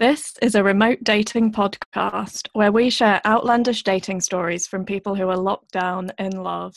[0.00, 5.28] This is a remote dating podcast where we share outlandish dating stories from people who
[5.28, 6.74] are locked down in love.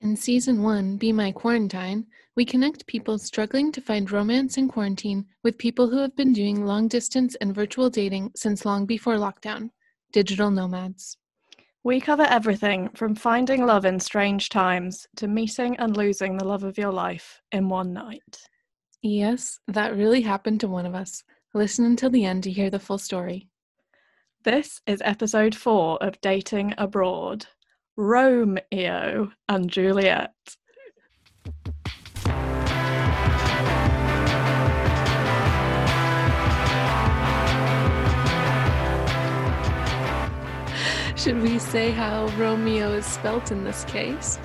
[0.00, 2.06] In season one, Be My Quarantine,
[2.36, 6.64] we connect people struggling to find romance in quarantine with people who have been doing
[6.64, 9.70] long distance and virtual dating since long before lockdown
[10.12, 11.16] digital nomads.
[11.82, 16.62] We cover everything from finding love in strange times to meeting and losing the love
[16.62, 18.38] of your life in one night.
[19.02, 21.24] Yes, that really happened to one of us.
[21.56, 23.48] Listen until the end to hear the full story.
[24.44, 27.46] This is episode four of Dating Abroad
[27.96, 30.34] Romeo and Juliet.
[41.16, 44.38] Should we say how Romeo is spelt in this case?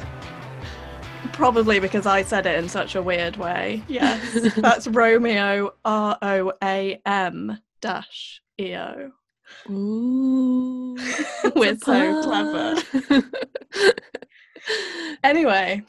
[1.42, 3.82] Probably because I said it in such a weird way.
[3.88, 9.10] Yes, that's Romeo, R O A M dash E O.
[9.68, 10.96] Ooh,
[11.56, 12.76] We're so clever.
[15.24, 15.82] anyway,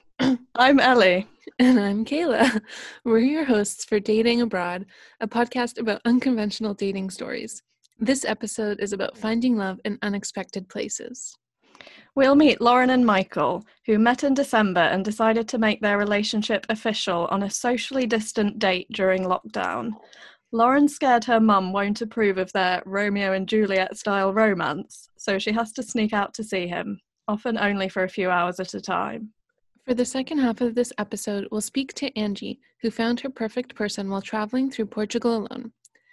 [0.55, 1.29] I'm Ellie.
[1.59, 2.63] And I'm Kayla.
[3.05, 4.87] We're your hosts for Dating Abroad,
[5.21, 7.63] a podcast about unconventional dating stories.
[7.99, 11.37] This episode is about finding love in unexpected places.
[12.15, 16.67] We'll meet Lauren and Michael, who met in December and decided to make their relationship
[16.69, 19.93] official on a socially distant date during lockdown.
[20.53, 25.53] Lauren scared her mum won't approve of their Romeo and Juliet style romance, so she
[25.53, 28.81] has to sneak out to see him, often only for a few hours at a
[28.81, 29.33] time.
[29.87, 33.75] For the second half of this episode, we'll speak to Angie, who found her perfect
[33.75, 35.73] person while traveling through Portugal alone.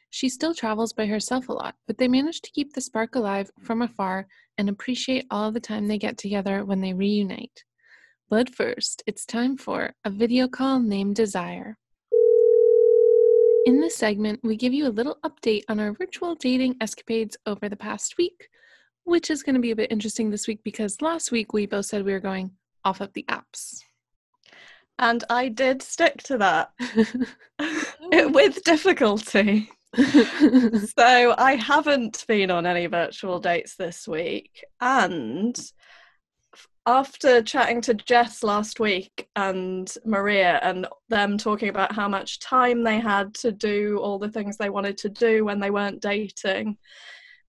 [0.10, 3.52] She still travels by herself a lot, but they manage to keep the spark alive
[3.62, 7.64] from afar and appreciate all the time they get together when they reunite.
[8.30, 11.78] But first, it's time for a video call named Desire.
[13.66, 17.70] In this segment, we give you a little update on our virtual dating escapades over
[17.70, 18.50] the past week,
[19.04, 21.86] which is going to be a bit interesting this week because last week we both
[21.86, 22.52] said we were going
[22.84, 23.80] off of the apps.
[24.98, 26.72] And I did stick to that
[28.34, 29.70] with difficulty.
[29.98, 34.64] so I haven't been on any virtual dates this week.
[34.80, 35.60] And
[36.86, 42.84] after chatting to Jess last week and Maria and them talking about how much time
[42.84, 46.78] they had to do all the things they wanted to do when they weren't dating,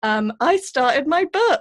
[0.03, 1.61] um, I started my book.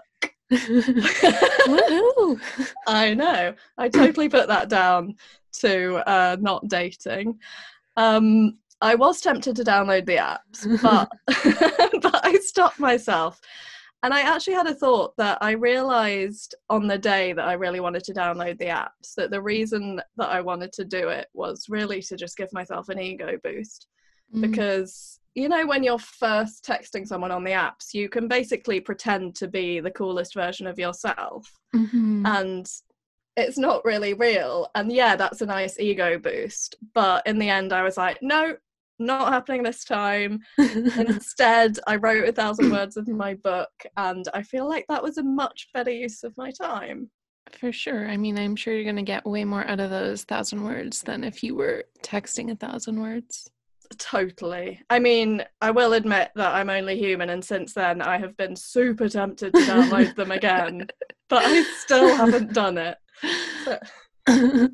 [2.88, 3.54] I know.
[3.78, 5.16] I totally put that down
[5.60, 7.40] to uh, not dating.
[7.98, 11.10] Um, I was tempted to download the apps, but
[12.02, 13.40] but I stopped myself.
[14.02, 17.82] And I actually had a thought that I realized on the day that I really
[17.82, 21.66] wanted to download the apps that the reason that I wanted to do it was
[21.68, 23.88] really to just give myself an ego boost.
[24.34, 24.42] Mm.
[24.42, 29.36] Because, you know, when you're first texting someone on the apps, you can basically pretend
[29.36, 31.52] to be the coolest version of yourself.
[31.76, 32.26] Mm-hmm.
[32.26, 32.72] And
[33.36, 34.70] it's not really real.
[34.76, 36.76] And yeah, that's a nice ego boost.
[36.94, 38.56] But in the end, I was like, no,
[39.00, 40.42] not happening this time.
[40.58, 45.18] Instead, I wrote a thousand words of my book, and I feel like that was
[45.18, 47.10] a much better use of my time.
[47.52, 48.08] For sure.
[48.08, 51.02] I mean, I'm sure you're going to get way more out of those thousand words
[51.02, 53.50] than if you were texting a thousand words.
[53.98, 54.82] Totally.
[54.90, 58.56] I mean, I will admit that I'm only human, and since then I have been
[58.56, 60.88] super tempted to download them again,
[61.28, 62.98] but I still haven't done it.
[63.66, 63.78] So.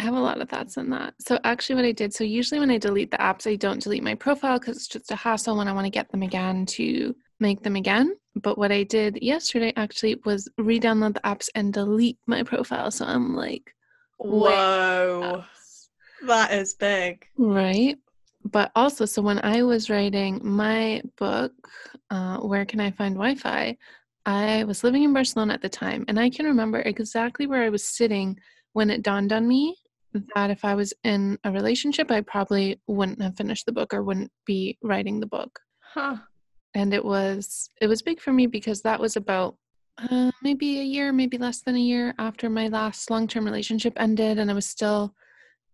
[0.00, 1.12] I have a lot of thoughts on that.
[1.18, 4.02] So actually what I did, so usually when I delete the apps, I don't delete
[4.02, 7.14] my profile because it's just a hassle when I want to get them again to
[7.38, 8.16] make them again.
[8.34, 12.90] But what I did yesterday actually was re-download the apps and delete my profile.
[12.90, 13.74] So I'm like,
[14.16, 15.44] whoa,
[16.26, 17.26] that is big.
[17.36, 17.98] Right.
[18.42, 21.52] But also, so when I was writing my book,
[22.08, 23.76] uh, Where Can I Find Wi Fi?
[24.24, 27.68] I was living in Barcelona at the time, and I can remember exactly where I
[27.68, 28.38] was sitting
[28.72, 29.76] when it dawned on me
[30.34, 34.02] that if I was in a relationship, I probably wouldn't have finished the book or
[34.02, 35.60] wouldn't be writing the book.
[35.80, 36.16] Huh.
[36.74, 39.56] And it was it was big for me because that was about
[39.98, 43.92] uh, maybe a year, maybe less than a year after my last long term relationship
[43.96, 45.14] ended, and I was still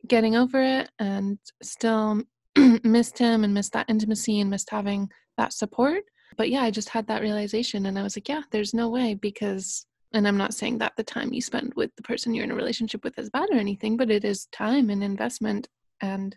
[0.08, 2.22] getting over it and still
[2.84, 6.02] missed him and missed that intimacy and missed having that support.
[6.37, 9.14] But yeah, I just had that realization, and I was like, yeah, there's no way
[9.14, 12.50] because and I'm not saying that the time you spend with the person you're in
[12.50, 15.69] a relationship with is bad or anything, but it is time and investment.
[16.00, 16.37] And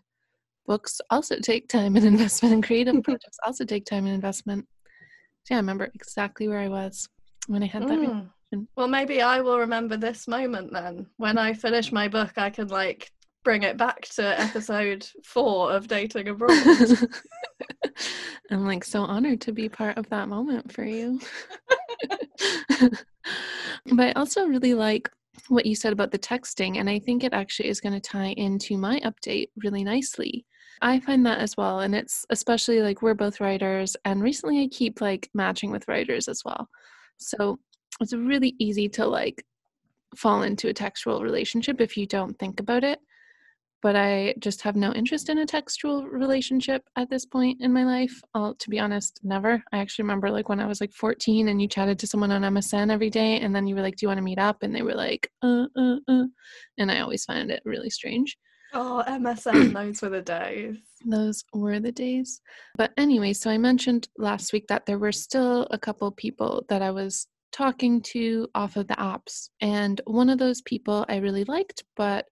[0.65, 4.67] books also take time and investment, and creative projects also take time and investment.
[5.45, 7.07] So yeah, I remember exactly where I was
[7.47, 7.99] when I had that.
[7.99, 8.67] Mm.
[8.75, 11.05] Well, maybe I will remember this moment then.
[11.17, 13.11] When I finish my book, I can like
[13.43, 16.51] bring it back to episode four of Dating Abroad.
[18.51, 21.19] I'm like so honored to be part of that moment for you.
[23.85, 25.09] But I also really like
[25.47, 28.33] what you said about the texting, and I think it actually is going to tie
[28.37, 30.45] into my update really nicely.
[30.81, 34.67] I find that as well, and it's especially like we're both writers, and recently I
[34.67, 36.69] keep like matching with writers as well.
[37.17, 37.59] So
[37.99, 39.43] it's really easy to like
[40.15, 42.99] fall into a textual relationship if you don't think about it
[43.81, 47.83] but I just have no interest in a textual relationship at this point in my
[47.83, 48.21] life.
[48.33, 49.63] I'll, to be honest, never.
[49.71, 52.41] I actually remember like when I was like 14 and you chatted to someone on
[52.41, 54.75] MSN every day, and then you were like, "Do you want to meet up?" and
[54.75, 56.25] they were like, "Uh, uh, uh,"
[56.77, 58.37] and I always find it really strange.
[58.73, 60.77] Oh, MSN, those were the days.
[61.05, 62.41] Those were the days.
[62.77, 66.81] But anyway, so I mentioned last week that there were still a couple people that
[66.81, 71.45] I was talking to off of the apps, and one of those people I really
[71.45, 72.25] liked, but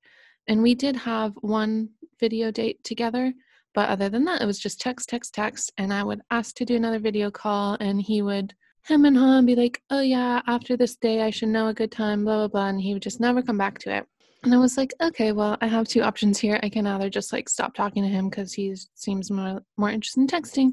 [0.48, 1.90] and we did have one
[2.20, 3.34] video date together
[3.74, 6.66] but other than that it was just text text text and i would ask to
[6.66, 8.54] do another video call and he would
[8.84, 11.92] hem and and be like oh yeah after this day i should know a good
[11.92, 14.06] time blah blah blah and he would just never come back to it.
[14.44, 16.60] And i was like okay well i have two options here.
[16.64, 20.22] I can either just like stop talking to him because he seems more more interested
[20.22, 20.72] in texting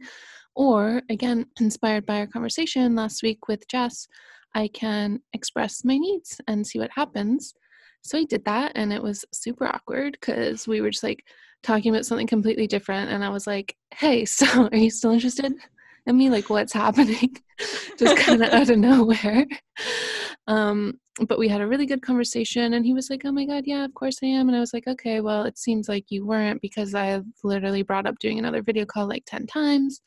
[0.55, 4.07] or again inspired by our conversation last week with jess
[4.55, 7.55] i can express my needs and see what happens
[8.05, 11.25] so I did that and it was super awkward because we were just like
[11.63, 13.11] talking about something completely different.
[13.11, 15.53] And I was like, hey, so are you still interested
[16.07, 16.31] in me?
[16.31, 17.37] Like, what's happening?
[17.99, 19.47] just kind of out of nowhere.
[20.47, 23.65] Um, but we had a really good conversation and he was like, oh my God,
[23.67, 24.49] yeah, of course I am.
[24.49, 28.07] And I was like, okay, well, it seems like you weren't because I literally brought
[28.07, 30.03] up doing another video call like 10 times.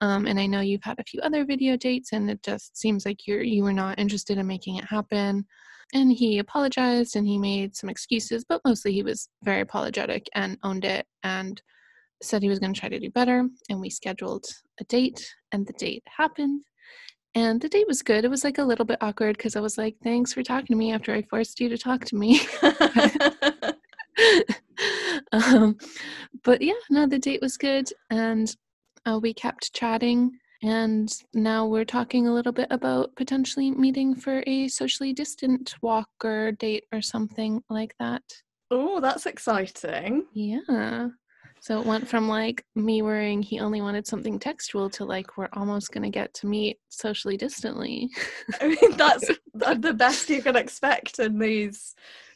[0.00, 3.06] Um, and I know you've had a few other video dates and it just seems
[3.06, 5.46] like you're you were not interested in making it happen.
[5.94, 10.58] And he apologized and he made some excuses, but mostly he was very apologetic and
[10.62, 11.62] owned it and
[12.22, 13.48] said he was going to try to do better.
[13.68, 14.46] And we scheduled
[14.80, 16.62] a date, and the date happened.
[17.34, 18.24] And the date was good.
[18.24, 20.76] It was like a little bit awkward because I was like, thanks for talking to
[20.76, 22.40] me after I forced you to talk to me.
[25.32, 25.76] um,
[26.42, 27.88] but yeah, no, the date was good.
[28.10, 28.54] And
[29.06, 34.42] uh, we kept chatting and now we're talking a little bit about potentially meeting for
[34.46, 38.22] a socially distant walk or date or something like that.
[38.70, 40.26] Oh, that's exciting.
[40.32, 41.08] Yeah.
[41.60, 45.48] So it went from like me worrying he only wanted something textual to like we're
[45.52, 48.10] almost going to get to meet socially distantly.
[48.60, 51.94] I mean, that's the best you can expect in these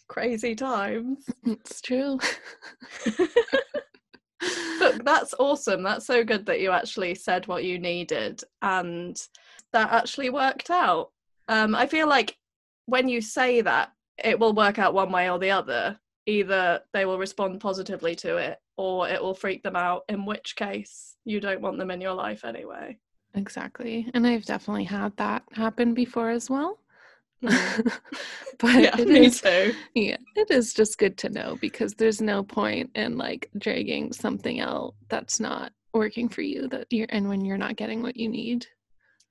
[0.09, 1.25] crazy times.
[1.45, 2.19] It's true.
[4.79, 5.83] but that's awesome.
[5.83, 9.21] That's so good that you actually said what you needed and
[9.73, 11.11] that actually worked out.
[11.49, 12.37] Um, I feel like
[12.87, 13.93] when you say that,
[14.23, 15.99] it will work out one way or the other.
[16.27, 20.57] Either they will respond positively to it or it will freak them out, in which
[20.57, 22.99] case you don't want them in your life anyway.
[23.35, 24.11] Exactly.
[24.15, 26.79] And I've definitely had that happen before as well.
[27.43, 27.99] Mm.
[28.59, 29.75] but yeah, me is, too.
[29.95, 34.61] Yeah, it is just good to know because there's no point in like dragging something
[34.61, 38.29] out that's not working for you that you're and when you're not getting what you
[38.29, 38.67] need.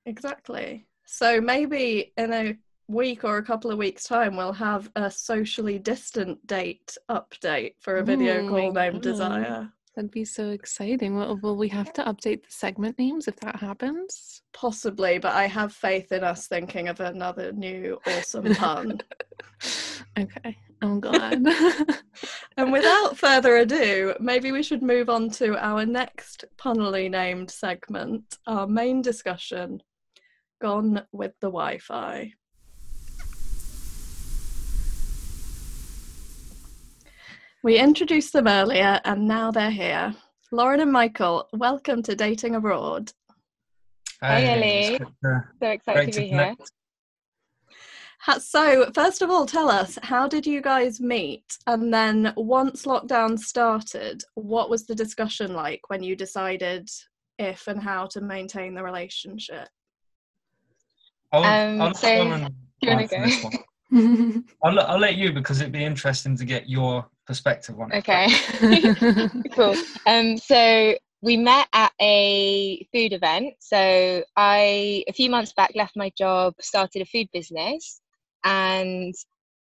[0.06, 0.88] Exactly.
[1.06, 2.58] So maybe in a
[2.88, 7.98] week or a couple of weeks time we'll have a socially distant date update for
[7.98, 9.02] a video oh call named God.
[9.02, 9.72] Desire.
[10.00, 11.18] That'd be so exciting.
[11.18, 14.42] Will, will we have to update the segment names if that happens?
[14.54, 19.02] Possibly, but I have faith in us thinking of another new awesome pun.
[20.18, 21.45] okay, I'm glad.
[22.56, 28.38] and without further ado, maybe we should move on to our next punnily named segment,
[28.47, 29.83] our main discussion
[30.62, 32.35] Gone with the Wi Fi.
[37.61, 40.16] We introduced them earlier and now they're here.
[40.49, 43.11] Lauren and Michael, welcome to Dating Abroad.
[44.21, 44.97] Hi, Ellie.
[45.61, 46.56] So excited to be here.
[48.39, 51.57] So, first of all, tell us how did you guys meet?
[51.68, 56.89] And then, once lockdown started, what was the discussion like when you decided
[57.39, 59.68] if and how to maintain the relationship?
[61.33, 62.09] I'll, um, I'll so,
[62.81, 64.44] you want go?
[64.63, 68.00] I'll, I'll let you because it'd be interesting to get your perspective on it.
[68.00, 69.76] Okay, cool.
[70.07, 73.54] Um, so we met at a food event.
[73.59, 78.02] So I, a few months back, left my job, started a food business,
[78.44, 79.14] and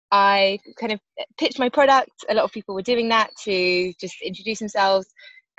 [0.10, 1.00] I kind of
[1.38, 2.26] pitched my product.
[2.30, 5.06] A lot of people were doing that to just introduce themselves,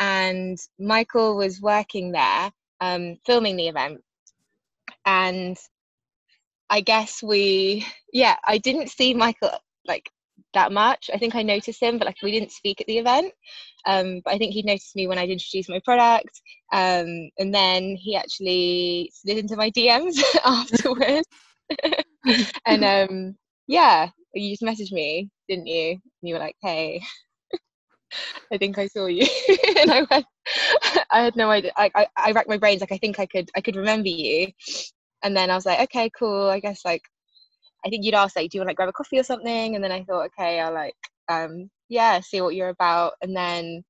[0.01, 4.01] and Michael was working there, um, filming the event,
[5.07, 5.57] and
[6.69, 9.53] I guess we, yeah, I didn't see Michael
[9.87, 10.11] like
[10.55, 11.11] that much.
[11.13, 13.33] I think I noticed him, but like we didn't speak at the event.
[13.87, 16.41] Um, but I think he noticed me when I'd introduced my product.
[16.73, 21.27] Um, and then he actually slid into my DMs afterwards.
[22.67, 25.91] and um, yeah, you just messaged me, didn't you?
[25.93, 27.03] And you were like, hey,
[28.53, 29.27] I think I saw you.
[29.81, 30.27] and I went,
[31.11, 31.73] I had no idea.
[31.77, 32.81] I, I, I racked my brains.
[32.81, 34.49] Like, I think I could, I could remember you.
[35.23, 36.49] And then I was like, okay, cool.
[36.49, 37.03] I guess like,
[37.85, 39.75] I think you'd ask like, do you want to like grab a coffee or something?
[39.75, 40.95] And then I thought, okay, I'll like,
[41.29, 43.15] um, yeah, see what you're about.
[43.23, 43.83] And then,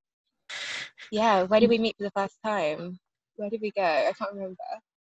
[1.11, 2.99] yeah, where did we meet for the first time?
[3.37, 3.83] Where did we go?
[3.83, 4.57] I can't remember.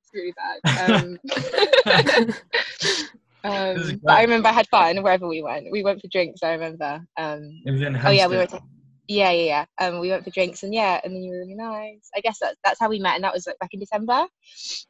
[0.03, 0.61] It's really bad.
[0.93, 1.19] Um,
[3.45, 5.71] um, but I remember I had fun wherever we went.
[5.71, 6.43] We went for drinks.
[6.43, 7.01] I remember.
[7.17, 8.09] Um, It was in a house.
[8.09, 8.51] oh yeah, we went.
[8.51, 8.61] To,
[9.11, 9.87] yeah, yeah, yeah.
[9.87, 12.09] Um, we went for drinks, and yeah, and then you were really nice.
[12.15, 14.25] I guess that's that's how we met, and that was like back in December.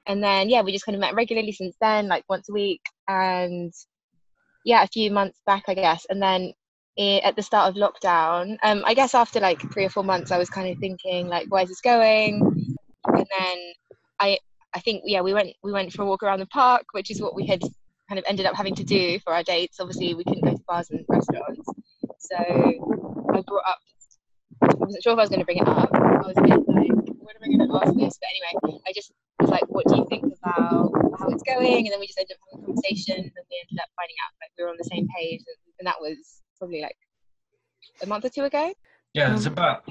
[0.07, 2.83] And then yeah, we just kind of met regularly since then, like once a week,
[3.09, 3.73] and
[4.67, 6.07] yeah, a few months back, I guess.
[6.11, 6.53] And then
[6.99, 10.31] it, at the start of lockdown, um, I guess after like three or four months,
[10.31, 12.77] I was kind of thinking like, where's this going?
[13.07, 13.59] And then
[14.21, 14.39] I
[14.75, 17.23] I think yeah, we went we went for a walk around the park, which is
[17.23, 17.63] what we had
[18.07, 19.81] kind of ended up having to do for our dates.
[19.81, 21.67] Obviously, we couldn't go to bars and restaurants,
[22.19, 23.79] so I brought up.
[24.63, 25.91] I wasn't sure if I was going to bring it up.
[25.93, 28.19] I was a bit like, when am I going to ask this?
[28.21, 31.87] But anyway, I just was like, what do you think about how it's going?
[31.87, 34.17] And then we just ended up having a conversation, and then we ended up finding
[34.25, 36.97] out like we were on the same page, and, and that was probably like
[38.03, 38.73] a month or two ago.
[39.15, 39.85] Yeah, it was about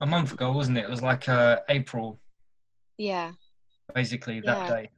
[0.00, 0.84] a month ago, wasn't it?
[0.84, 2.20] It was like uh, April.
[2.98, 3.32] Yeah.
[3.94, 4.68] Basically that yeah.
[4.68, 4.90] day.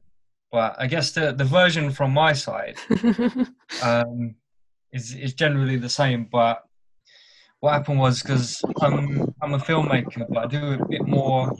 [0.50, 2.76] But I guess the, the version from my side
[3.82, 4.34] um,
[4.92, 6.28] is is generally the same.
[6.30, 6.62] But
[7.62, 11.52] what happened was because I'm I'm a filmmaker, but I do a bit more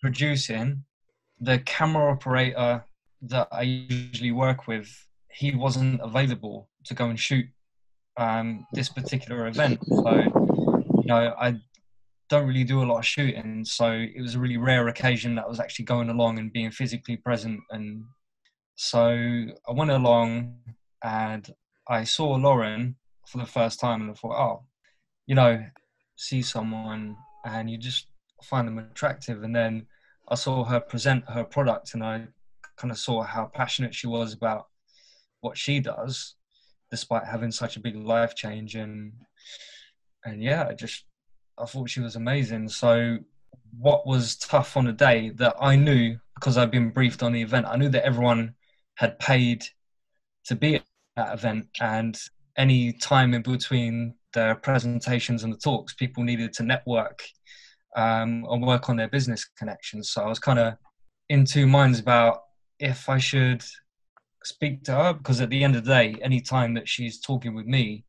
[0.00, 0.84] producing.
[1.40, 2.84] The camera operator
[3.22, 4.88] that I usually work with,
[5.30, 7.46] he wasn't available to go and shoot
[8.16, 9.78] um, this particular event.
[9.86, 10.10] So,
[10.98, 11.54] you know, I
[12.28, 15.44] don't really do a lot of shooting, so it was a really rare occasion that
[15.44, 17.60] I was actually going along and being physically present.
[17.70, 18.02] And
[18.74, 20.56] so I went along
[21.04, 21.48] and
[21.88, 22.96] I saw Lauren
[23.28, 24.64] for the first time, and I thought, oh,
[25.26, 25.64] you know,
[26.16, 28.06] see someone and you just
[28.42, 29.42] find them attractive.
[29.42, 29.86] And then
[30.28, 32.26] I saw her present her product, and I
[32.76, 34.66] kind of saw how passionate she was about
[35.40, 36.34] what she does
[36.90, 39.12] despite having such a big life change and
[40.24, 41.04] and yeah I just
[41.58, 43.18] I thought she was amazing so
[43.78, 47.42] what was tough on the day that I knew because I'd been briefed on the
[47.42, 48.54] event I knew that everyone
[48.94, 49.64] had paid
[50.46, 50.84] to be at
[51.16, 52.18] that event and
[52.56, 57.22] any time in between the presentations and the talks people needed to network
[57.96, 60.74] um, and work on their business connections so I was kind of
[61.28, 62.42] in two minds about
[62.78, 63.64] if I should
[64.44, 67.54] speak to her because at the end of the day, any time that she's talking
[67.54, 68.04] with me,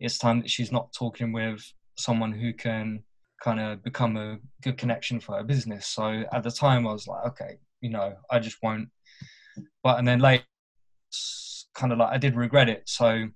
[0.00, 1.60] it's time that she's not talking with
[1.96, 3.02] someone who can
[3.42, 5.86] kind of become a good connection for her business.
[5.86, 8.88] So at the time, I was like, okay, you know, I just won't.
[9.82, 10.44] But and then later,
[11.74, 12.82] kind of like I did regret it.
[12.86, 13.28] So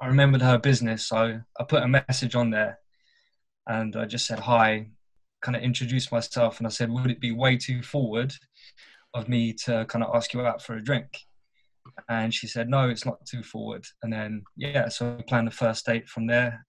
[0.00, 2.78] I remembered her business, so I put a message on there,
[3.66, 4.88] and I just said hi,
[5.42, 8.32] kind of introduced myself, and I said, would it be way too forward
[9.14, 11.08] of me to kind of ask you out for a drink?
[12.08, 13.84] and she said no it's not too forward.
[14.02, 16.64] And then yeah so we planned the first date from there.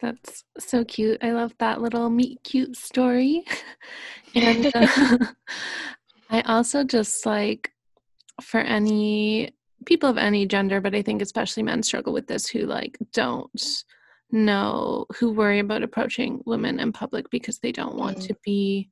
[0.00, 1.18] That's so cute.
[1.22, 3.44] I love that little meet cute story.
[4.34, 4.86] And uh,
[6.30, 7.72] i also just like
[8.42, 9.55] for any
[9.86, 13.84] people of any gender but i think especially men struggle with this who like don't
[14.30, 18.26] know who worry about approaching women in public because they don't want mm.
[18.26, 18.90] to be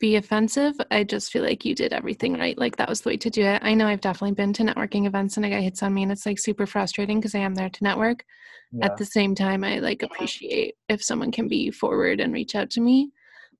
[0.00, 0.74] be offensive.
[0.90, 2.56] I just feel like you did everything right.
[2.58, 3.62] Like that was the way to do it.
[3.62, 6.10] I know I've definitely been to networking events and a guy hits on me and
[6.10, 8.24] it's like super frustrating because I am there to network.
[8.72, 8.86] Yeah.
[8.86, 12.70] At the same time, I like appreciate if someone can be forward and reach out
[12.70, 13.10] to me.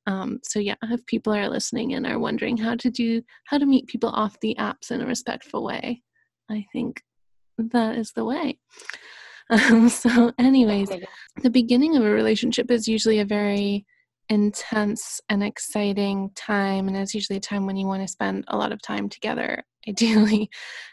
[0.07, 3.67] Um, so yeah, if people are listening and are wondering how to do how to
[3.67, 6.03] meet people off the apps in a respectful way,
[6.51, 7.03] I think
[7.59, 8.59] that is the way.
[9.53, 10.91] Um, so, anyways,
[11.43, 13.85] the beginning of a relationship is usually a very
[14.31, 18.57] intense and exciting time and it's usually a time when you want to spend a
[18.57, 20.49] lot of time together ideally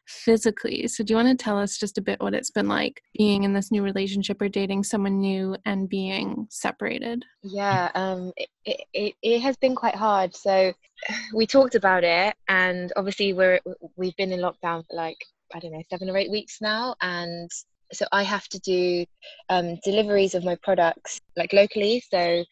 [0.08, 0.88] physically.
[0.88, 3.44] So do you want to tell us just a bit what it's been like being
[3.44, 7.24] in this new relationship or dating someone new and being separated?
[7.44, 8.32] Yeah um
[8.66, 10.36] it, it, it has been quite hard.
[10.36, 10.74] So
[11.36, 13.60] we talked about it and obviously we're
[13.98, 15.18] we've been in lockdown for like
[15.54, 17.50] i don't know seven or eight weeks now and
[17.94, 19.06] so I have to do
[19.50, 22.04] um, deliveries of my products like locally.
[22.12, 22.44] So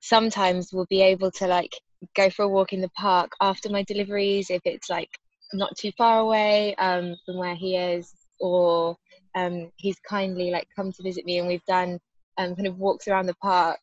[0.00, 1.72] sometimes we'll be able to like
[2.16, 5.10] go for a walk in the park after my deliveries if it's like
[5.52, 8.96] not too far away um, from where he is or
[9.34, 11.98] um, he's kindly like come to visit me, and we've done
[12.38, 13.78] um, kind of walks around the park,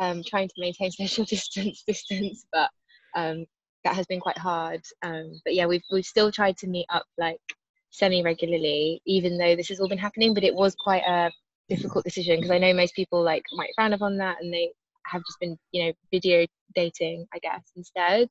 [0.00, 2.70] um, trying to maintain social distance, distance, but
[3.16, 3.44] um,
[3.84, 4.82] that has been quite hard.
[5.02, 7.40] Um, but yeah, we've we've still tried to meet up like
[7.90, 10.34] semi regularly, even though this has all been happening.
[10.34, 11.30] But it was quite a
[11.68, 14.72] difficult decision because I know most people like might frown upon that, and they
[15.06, 18.28] have just been you know video dating, I guess, instead.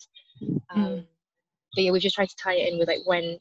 [0.70, 1.06] Um, mm.
[1.76, 3.38] But yeah, we just tried to tie it in with like when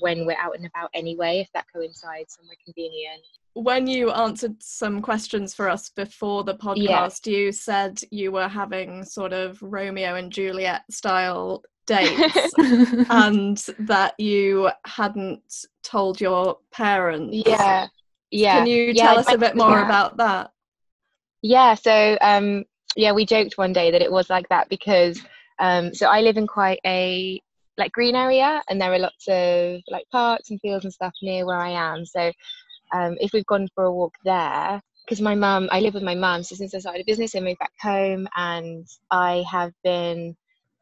[0.00, 3.22] when we're out and about anyway, if that coincides somewhere convenient.
[3.54, 7.36] When you answered some questions for us before the podcast, yeah.
[7.38, 12.52] you said you were having sort of Romeo and Juliet style dates
[13.10, 17.42] and that you hadn't told your parents.
[17.46, 17.86] Yeah.
[18.30, 18.58] Yeah.
[18.58, 19.84] Can you yeah, tell us a bit more yeah.
[19.84, 20.50] about that?
[21.42, 22.64] Yeah, so um
[22.96, 25.20] yeah, we joked one day that it was like that because
[25.58, 27.40] um so I live in quite a
[27.78, 31.46] like green area and there are lots of like parks and fields and stuff near
[31.46, 32.04] where I am.
[32.04, 32.32] So
[32.92, 36.16] um if we've gone for a walk there because my mum, I live with my
[36.16, 40.36] mum, so since I started a business, I moved back home, and I have been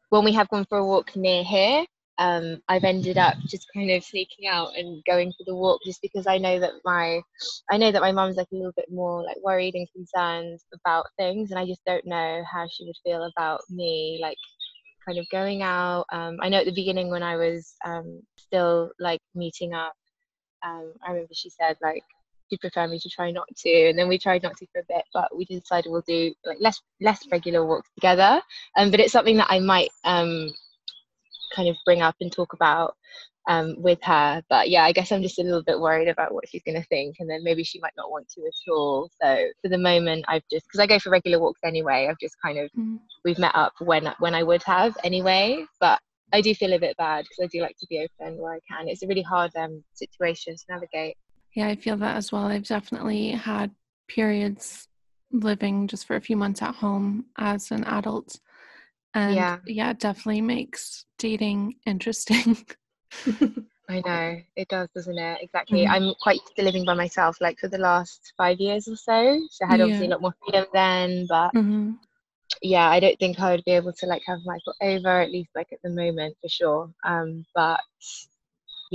[0.09, 1.85] when we have gone for a walk near here,
[2.17, 6.01] um, I've ended up just kind of sneaking out and going for the walk just
[6.01, 7.21] because I know that my
[7.69, 11.07] I know that my mum's like a little bit more like worried and concerned about
[11.17, 14.37] things and I just don't know how she would feel about me like
[15.05, 16.05] kind of going out.
[16.11, 19.93] Um, I know at the beginning when I was um, still like meeting up,
[20.65, 22.03] um, I remember she said like
[22.49, 24.85] she'd prefer me to try not to and then we tried not to for a
[24.87, 28.41] bit but we decided we'll do like less less regular walks together
[28.77, 30.51] um, but it's something that i might um,
[31.55, 32.95] kind of bring up and talk about
[33.47, 36.47] um, with her but yeah i guess i'm just a little bit worried about what
[36.49, 39.45] she's going to think and then maybe she might not want to at all so
[39.61, 42.57] for the moment i've just because i go for regular walks anyway i've just kind
[42.57, 42.97] of mm.
[43.23, 45.99] we've met up when when i would have anyway but
[46.33, 48.59] I do feel a bit bad because I do like to be open where I
[48.67, 48.89] can.
[48.89, 51.15] It's a really hard um, situation to navigate.
[51.55, 52.45] Yeah, I feel that as well.
[52.45, 53.71] I've definitely had
[54.07, 54.87] periods
[55.31, 58.39] living just for a few months at home as an adult.
[59.13, 62.57] And yeah, yeah it definitely makes dating interesting.
[63.87, 65.39] I know it does, doesn't it?
[65.41, 65.85] Exactly.
[65.85, 65.93] Mm-hmm.
[65.93, 69.39] I'm quite used to living by myself, like for the last five years or so.
[69.51, 69.83] So I had yeah.
[69.85, 71.91] obviously a lot more freedom then, but mm-hmm.
[72.63, 75.51] yeah, I don't think I would be able to like have Michael over at least
[75.55, 76.89] like at the moment for sure.
[77.05, 77.79] Um, but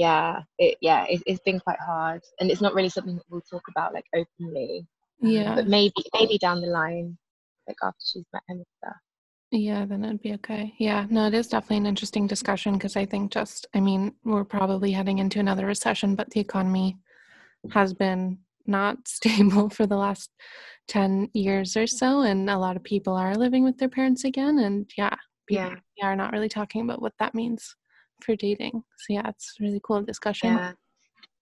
[0.00, 3.42] yeah it yeah it, has been quite hard and it's not really something that we'll
[3.42, 4.86] talk about like openly.
[5.22, 5.54] Yeah.
[5.54, 7.18] But maybe maybe down the line
[7.68, 8.96] like after she's met him and stuff
[9.52, 10.74] yeah then it'd be okay.
[10.78, 14.44] Yeah no it is definitely an interesting discussion because i think just i mean we're
[14.44, 16.96] probably heading into another recession but the economy
[17.72, 20.30] has been not stable for the last
[20.88, 24.58] 10 years or so and a lot of people are living with their parents again
[24.58, 25.16] and yeah
[25.48, 25.74] yeah.
[26.02, 27.74] are not really talking about what that means
[28.24, 28.82] for dating.
[28.98, 30.54] So yeah, it's really cool discussion.
[30.54, 30.72] Yeah.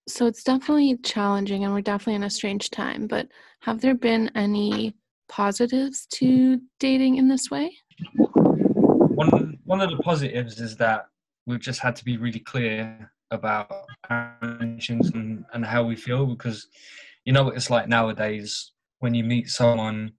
[0.09, 3.29] So it's definitely challenging and we're definitely in a strange time, but
[3.61, 4.95] have there been any
[5.29, 7.77] positives to dating in this way?
[8.17, 11.07] One one of the positives is that
[11.47, 13.71] we've just had to be really clear about
[14.09, 16.67] our intentions and, and how we feel because
[17.25, 20.13] you know what it's like nowadays when you meet someone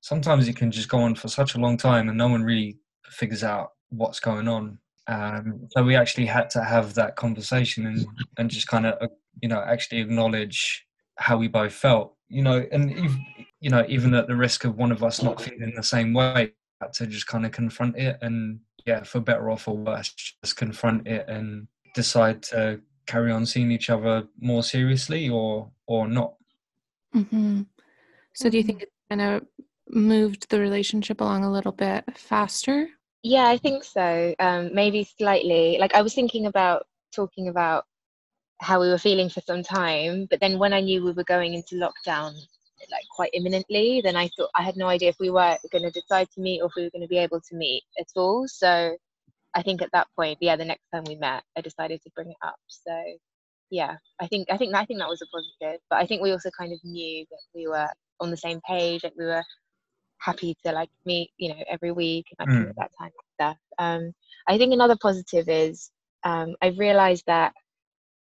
[0.00, 2.76] sometimes it can just go on for such a long time and no one really
[3.10, 8.06] figures out what's going on um, so we actually had to have that conversation and,
[8.38, 9.08] and just kind of, uh,
[9.40, 13.12] you know, actually acknowledge how we both felt, you know, and if,
[13.60, 16.52] you know, even at the risk of one of us not feeling the same way,
[16.80, 20.56] had to just kind of confront it and yeah, for better or for worse, just
[20.56, 26.34] confront it and decide to carry on seeing each other more seriously or or not.
[27.14, 27.62] Mm-hmm.
[28.34, 29.46] So do you think it kind of
[29.88, 32.88] moved the relationship along a little bit faster
[33.26, 34.34] yeah, I think so.
[34.38, 35.78] Um, maybe slightly.
[35.80, 37.84] Like I was thinking about talking about
[38.60, 41.54] how we were feeling for some time, but then when I knew we were going
[41.54, 42.34] into lockdown,
[42.90, 45.90] like quite imminently, then I thought I had no idea if we were going to
[45.90, 48.46] decide to meet or if we were going to be able to meet at all.
[48.46, 48.96] So
[49.54, 52.30] I think at that point, yeah, the next time we met, I decided to bring
[52.30, 52.60] it up.
[52.68, 52.96] So
[53.70, 55.80] yeah, I think I think I think that was a positive.
[55.90, 57.88] But I think we also kind of knew that we were
[58.20, 59.42] on the same page, like we were
[60.18, 62.74] happy to like meet, you know, every week and like mm.
[62.76, 63.56] that time of stuff.
[63.78, 64.12] Um,
[64.48, 65.90] I think another positive is
[66.24, 67.52] um, I've realized that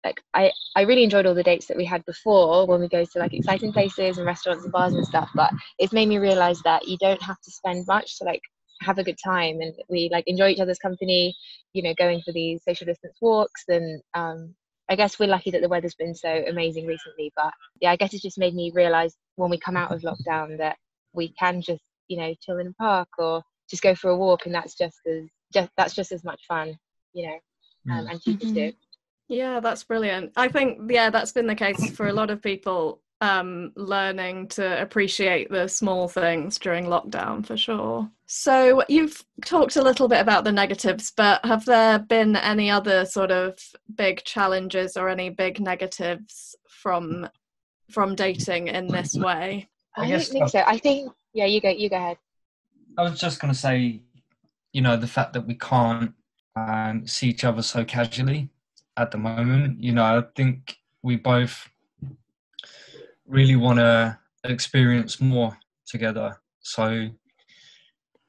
[0.05, 3.05] like I, I really enjoyed all the dates that we had before when we go
[3.05, 6.61] to like exciting places and restaurants and bars and stuff but it's made me realize
[6.63, 8.43] that you don't have to spend much to like
[8.81, 11.35] have a good time and we like enjoy each other's company
[11.73, 14.55] you know going for these social distance walks and um,
[14.89, 18.13] I guess we're lucky that the weather's been so amazing recently but yeah I guess
[18.13, 20.77] it's just made me realize when we come out of lockdown that
[21.15, 24.47] we can just you know chill in a park or just go for a walk
[24.47, 26.77] and that's just as just that's just as much fun
[27.13, 28.11] you know um, mm.
[28.11, 28.55] and cheaper mm-hmm.
[28.55, 28.73] too
[29.29, 30.33] Yeah, that's brilliant.
[30.37, 34.81] I think yeah, that's been the case for a lot of people um, learning to
[34.83, 38.11] appreciate the small things during lockdown for sure.
[38.27, 43.07] So, you've talked a little bit about the negatives, but have there been any other
[43.07, 43.59] sort of
[43.95, 47.29] big challenges or any big negatives from
[47.91, 49.69] from dating in this way?
[49.97, 50.63] I, I don't think so.
[50.67, 52.19] I think yeah, you go you go ahead.
[52.97, 54.03] I was just going to say,
[54.73, 56.15] you know, the fact that we can't
[56.57, 58.51] um, see each other so casually
[58.97, 59.83] at the moment.
[59.83, 61.69] You know, I think we both
[63.27, 66.41] really want to experience more together.
[66.61, 67.09] So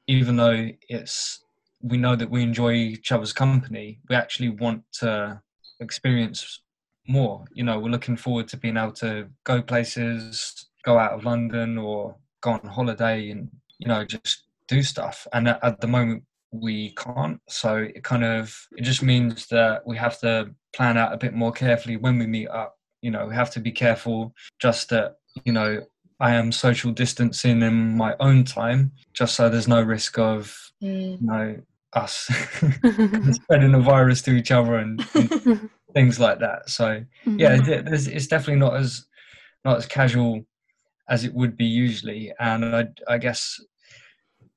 [0.06, 1.42] even though it's
[1.82, 5.40] we know that we enjoy each other's company, we actually want to
[5.80, 6.60] experience
[7.06, 7.44] more.
[7.52, 11.76] You know, we're looking forward to being able to go places, go out of London
[11.76, 15.26] or go on holiday and, you know, just do stuff.
[15.34, 16.22] And at, at the moment
[16.52, 17.40] we can't.
[17.48, 21.34] So it kind of it just means that we have to plan out a bit
[21.34, 25.16] more carefully when we meet up you know we have to be careful just that
[25.44, 25.80] you know
[26.18, 31.20] I am social distancing in my own time, just so there's no risk of mm.
[31.20, 31.56] you know
[31.92, 32.14] us
[33.32, 36.70] spreading the virus to each other and, and things like that.
[36.70, 37.38] So mm-hmm.
[37.38, 39.06] yeah, it's, it's definitely not as
[39.64, 40.46] not as casual
[41.08, 43.60] as it would be usually, and I, I guess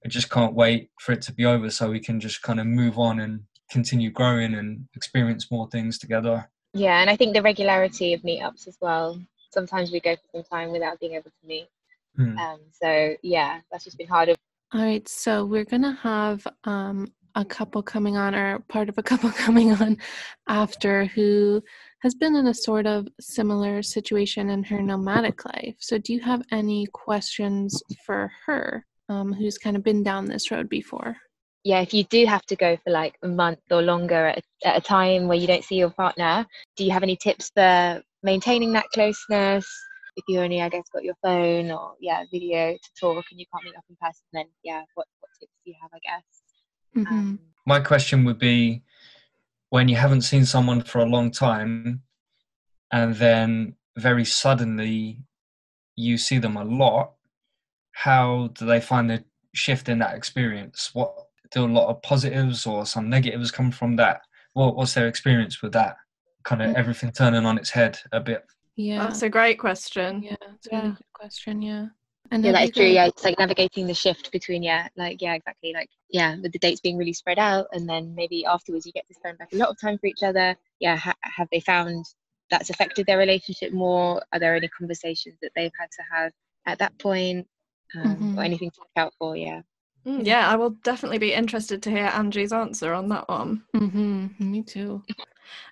[0.05, 2.65] I just can't wait for it to be over so we can just kind of
[2.65, 6.49] move on and continue growing and experience more things together.
[6.73, 9.21] Yeah, and I think the regularity of meetups as well.
[9.51, 11.67] Sometimes we go for some time without being able to meet.
[12.17, 12.37] Mm.
[12.37, 14.35] Um, so yeah, that's just been harder.
[14.73, 19.03] All right, so we're gonna have um, a couple coming on, or part of a
[19.09, 19.97] couple coming on
[20.47, 21.63] after, who
[22.01, 25.75] has been in a sort of similar situation in her nomadic life.
[25.79, 30.51] So, do you have any questions for her, um, who's kind of been down this
[30.51, 31.17] road before?
[31.63, 34.67] yeah, if you do have to go for like a month or longer at a,
[34.67, 38.01] at a time where you don't see your partner, do you have any tips for
[38.23, 39.67] maintaining that closeness?
[40.15, 43.45] If you only, I guess, got your phone or yeah, video to talk and you
[43.53, 47.05] can't meet up in person, then yeah, what, what tips do you have, I guess?
[47.05, 47.13] Mm-hmm.
[47.13, 48.83] Um, My question would be
[49.69, 52.01] when you haven't seen someone for a long time
[52.91, 55.23] and then very suddenly
[55.95, 57.13] you see them a lot,
[57.91, 60.91] how do they find the shift in that experience?
[60.93, 61.13] What
[61.51, 64.21] do a lot of positives or some negatives come from that?
[64.53, 65.97] What, what's their experience with that?
[66.43, 66.75] Kind of mm.
[66.75, 68.43] everything turning on its head a bit.
[68.75, 70.23] Yeah, that's a great question.
[70.23, 70.81] Yeah, it's a yeah.
[70.81, 71.61] really good question.
[71.61, 71.87] Yeah.
[72.31, 72.85] And yeah, that's true.
[72.85, 75.73] Yeah, it's like navigating the shift between yeah, like yeah, exactly.
[75.73, 79.07] Like yeah, with the dates being really spread out, and then maybe afterwards you get
[79.07, 80.55] to spend like a lot of time for each other.
[80.79, 82.05] Yeah, ha- have they found
[82.49, 84.21] that's affected their relationship more?
[84.31, 86.31] Are there any conversations that they've had to have
[86.65, 87.47] at that point,
[87.95, 88.39] um, mm-hmm.
[88.39, 89.35] or anything to look out for?
[89.35, 89.61] Yeah.
[90.05, 93.63] Mm, yeah, I will definitely be interested to hear Angie's answer on that one.
[93.75, 94.51] Mm-hmm.
[94.51, 95.03] Me too.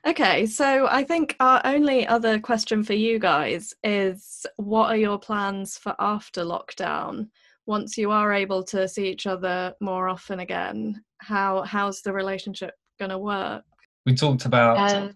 [0.06, 5.20] Okay, so I think our only other question for you guys is what are your
[5.20, 7.30] plans for after lockdown?
[7.66, 12.74] Once you are able to see each other more often again, how how's the relationship
[13.00, 13.64] going to work?
[14.06, 15.14] We talked about um,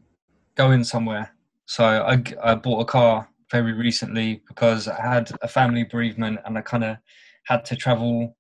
[0.56, 1.32] going somewhere.
[1.66, 6.58] So I, I bought a car very recently because I had a family bereavement and
[6.58, 6.98] I kind of
[7.46, 8.36] had to travel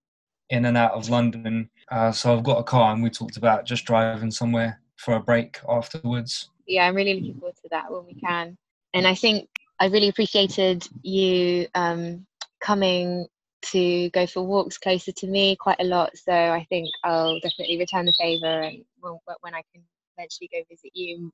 [0.49, 1.69] in and out of London.
[1.89, 5.19] Uh, so I've got a car, and we talked about just driving somewhere for a
[5.19, 6.49] break afterwards.
[6.67, 8.57] Yeah, I'm really looking forward to that when we can.
[8.93, 12.25] And I think I really appreciated you um,
[12.59, 13.27] coming
[13.63, 16.15] to go for walks closer to me quite a lot.
[16.17, 19.83] So I think I'll definitely return the favour, and when, when I can
[20.17, 21.31] eventually go visit you,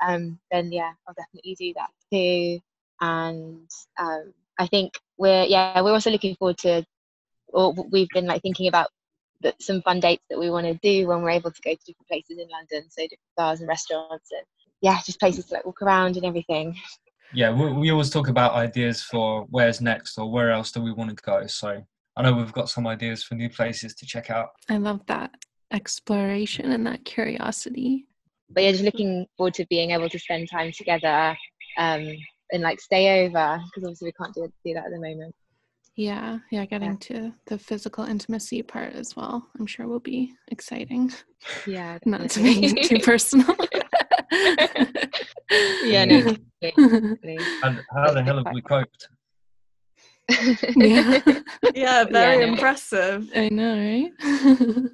[0.00, 2.60] um, then yeah, I'll definitely do that too.
[3.00, 6.84] And um, I think we're yeah we're also looking forward to
[7.48, 8.88] or we've been like thinking about
[9.44, 11.84] that some fun dates that we want to do when we're able to go to
[11.86, 14.42] different places in London, so different bars and restaurants, and
[14.80, 16.76] yeah, just places to like walk around and everything.
[17.32, 20.92] Yeah, we, we always talk about ideas for where's next or where else do we
[20.92, 21.46] want to go.
[21.46, 21.84] So
[22.16, 24.50] I know we've got some ideas for new places to check out.
[24.68, 25.32] I love that
[25.72, 28.06] exploration and that curiosity.
[28.50, 31.36] But yeah, just looking forward to being able to spend time together
[31.78, 32.08] um,
[32.52, 35.34] and like stay over because obviously we can't do, do that at the moment.
[35.96, 36.96] Yeah, yeah, getting yeah.
[37.00, 39.48] to the physical intimacy part as well.
[39.58, 41.12] I'm sure will be exciting.
[41.66, 43.54] Yeah, not to make it too personal.
[45.82, 46.36] yeah, no.
[47.62, 49.08] and how the hell have we coped?
[50.76, 51.20] yeah,
[51.74, 53.30] yeah, very yeah, impressive.
[53.36, 54.90] I know, right?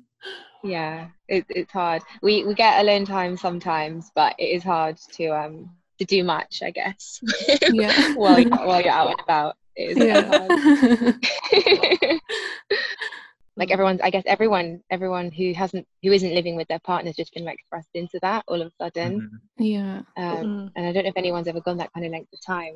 [0.63, 2.03] yeah, it, it's hard.
[2.21, 6.63] We we get alone time sometimes, but it is hard to um to do much,
[6.63, 7.21] I guess.
[7.71, 9.57] yeah, while you're, while you're out and about
[9.97, 10.21] yeah.
[13.57, 17.33] like everyone's i guess everyone everyone who hasn't who isn't living with their partner's just
[17.35, 19.29] been like thrust into that all of a sudden Mhm.
[19.59, 20.03] Yeah.
[20.17, 20.71] um, Mm.
[20.77, 22.75] and i don't know if anyone's ever gone that kind of length of time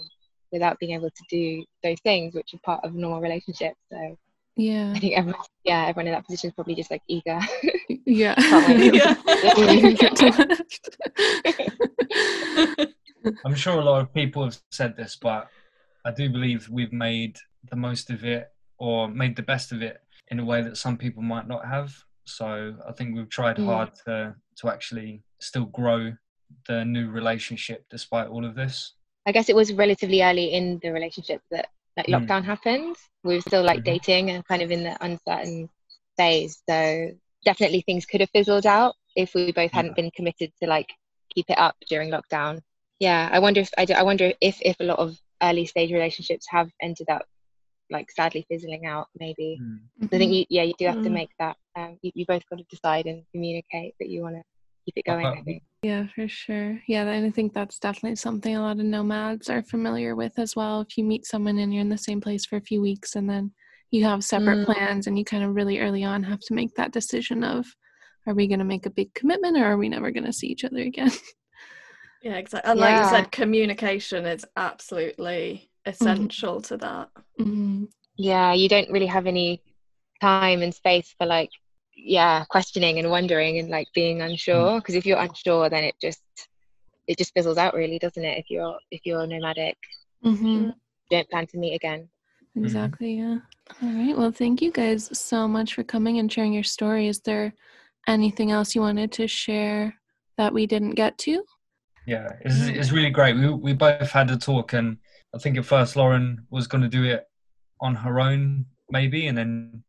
[0.53, 4.17] without being able to do those things which are part of a normal relationship so
[4.57, 4.93] Yeah.
[4.95, 7.41] i think everyone yeah everyone in that position is probably just like eager
[8.07, 8.35] Yeah.
[8.39, 9.15] Yeah.
[9.95, 10.61] Get to that.
[13.45, 15.49] I'm sure a lot of people have said this, but
[16.05, 17.39] I do believe we've made
[17.71, 20.97] the most of it or made the best of it in a way that some
[20.99, 21.95] people might not have.
[22.27, 23.67] So I think we've tried Mm.
[23.67, 26.13] hard to to actually still grow
[26.69, 28.95] the new relationship despite all of this.
[29.27, 32.15] I guess it was relatively early in the relationship that like Mm.
[32.27, 32.97] lockdown happened.
[33.25, 33.85] We were still like Mhm.
[33.85, 35.69] dating and kind of in the uncertain
[36.17, 36.63] phase.
[36.69, 37.11] So
[37.45, 40.03] definitely things could have fizzled out if we both hadn't Yeah.
[40.03, 40.91] been committed to like
[41.35, 42.63] keep it up during lockdown.
[43.01, 45.93] Yeah, I wonder if I, do, I wonder if if a lot of early stage
[45.93, 47.25] relationships have ended up
[47.91, 49.07] like sadly fizzling out.
[49.19, 49.81] Maybe Mm.
[50.13, 51.21] I think you yeah you do have to Mm.
[51.21, 51.57] make that.
[51.77, 54.43] Um, you, you both got to decide and communicate that you want to
[54.85, 55.27] keep it going.
[55.27, 55.43] Uh-huh.
[55.45, 55.63] think.
[55.83, 56.81] Yeah, for sure.
[56.89, 60.57] Yeah, and I think that's definitely something a lot of nomads are familiar with as
[60.57, 60.81] well.
[60.81, 63.29] If you meet someone and you're in the same place for a few weeks and
[63.29, 63.53] then
[63.91, 64.67] you have separate Mm.
[64.67, 67.67] plans and you kind of really early on have to make that decision of
[68.27, 70.47] are we going to make a big commitment or are we never going to see
[70.49, 71.11] each other again?
[72.25, 72.71] Yeah, exactly.
[72.71, 77.11] And like you said, communication is absolutely essential to that.
[77.41, 77.89] Mhm.
[78.17, 79.61] yeah you don't really have any
[80.21, 81.51] time and space for like
[81.97, 86.23] yeah questioning and wondering and like being unsure because if you're unsure then it just
[87.09, 89.77] it just fizzles out really doesn't it if you're if you're nomadic
[90.25, 90.75] Mhm.
[91.11, 92.09] don't plan to meet again
[92.57, 93.39] Exactly, yeah.
[93.83, 94.17] All right.
[94.17, 97.09] Well, thank you guys so much for coming and sharing your story.
[97.09, 97.53] Is there
[98.07, 99.99] anything else you wanted to share
[100.39, 101.43] that we didn't get to?
[102.07, 103.35] Yeah, it's, it's really great.
[103.37, 104.99] We we both had a talk, and
[105.35, 107.25] I think at first Lauren was going to do it
[107.81, 109.83] on her own, maybe, and then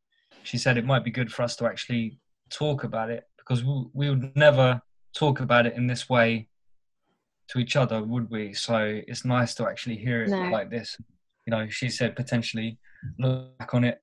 [0.43, 3.85] she said it might be good for us to actually talk about it because we,
[3.93, 4.81] we would never
[5.15, 6.47] talk about it in this way
[7.49, 8.53] to each other, would we?
[8.53, 10.49] So it's nice to actually hear it No.
[10.49, 10.97] like this.
[11.45, 12.79] You know, she said potentially
[13.19, 14.01] look back on it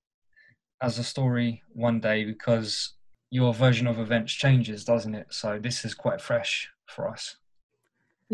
[0.80, 2.94] as a story one day because
[3.30, 5.26] your version of events changes, doesn't it?
[5.30, 7.36] So this is quite fresh for us.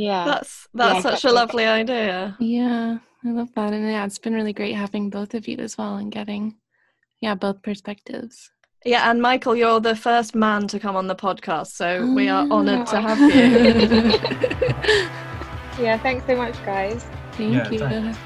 [0.07, 1.31] Yeah That's that's Yeah, such exactly.
[1.31, 2.37] a lovely idea.
[2.41, 3.73] Yeah, I love that.
[3.73, 6.57] And yeah, it's been really great having both of you as well and getting,
[7.21, 8.51] yeah, both perspectives.
[8.85, 12.29] Yeah, and Michael, you're the first man to come on the podcast, so oh, we
[12.29, 13.01] are honoured to Oh.
[13.09, 14.13] have you.
[15.85, 17.79] yeah thanks so much guys Thank Yeah, you.
[17.79, 18.19] thanks.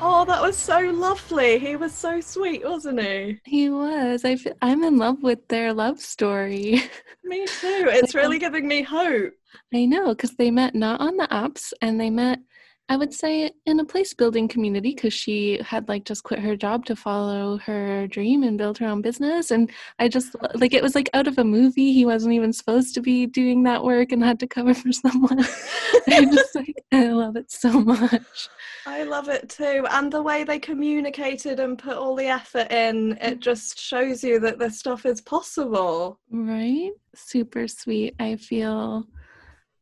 [0.00, 1.58] oh, that was so lovely.
[1.58, 3.38] He was so sweet, wasn't he?
[3.44, 4.24] He was.
[4.24, 6.82] I fe- I'm in love with their love story.
[7.22, 7.86] Me too.
[7.98, 9.32] It's really giving me hope.
[9.72, 12.38] I know, because they met not on the apps and they met,
[12.88, 16.54] I would say, in a place building community because she had like just quit her
[16.54, 19.50] job to follow her dream and build her own business.
[19.50, 21.92] And I just like it was like out of a movie.
[21.92, 25.40] He wasn't even supposed to be doing that work and had to cover for someone.
[26.08, 28.48] I just like, I love it so much.
[28.86, 29.86] I love it too.
[29.90, 34.38] And the way they communicated and put all the effort in, it just shows you
[34.40, 36.20] that this stuff is possible.
[36.30, 36.90] Right?
[37.14, 38.14] Super sweet.
[38.20, 39.06] I feel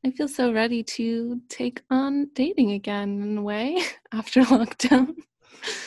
[0.05, 5.15] I feel so ready to take on dating again in a way after lockdown.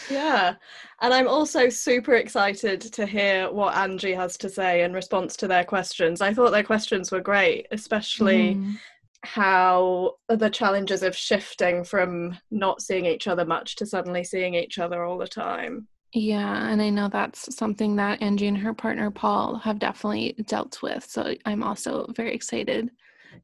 [0.10, 0.56] Yeah.
[1.02, 5.48] And I'm also super excited to hear what Angie has to say in response to
[5.48, 6.22] their questions.
[6.22, 8.78] I thought their questions were great, especially Mm.
[9.24, 14.80] how the challenges of shifting from not seeing each other much to suddenly seeing each
[14.80, 15.88] other all the time.
[16.14, 20.82] Yeah, and I know that's something that Angie and her partner Paul have definitely dealt
[20.82, 21.04] with.
[21.04, 22.92] So I'm also very excited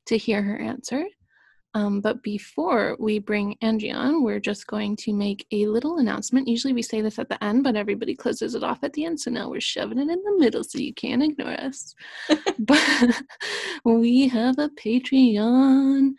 [0.06, 1.06] to hear her answer.
[1.74, 6.50] Um, but before we bring Angie on, we're just going to make a little announcement.
[6.50, 9.22] Usually we say this at the end, but everybody closes it off at the end.
[9.22, 11.96] So now we're shoving it in the middle so you can't ignore us.
[12.60, 13.24] but
[13.86, 16.14] we have a Patreon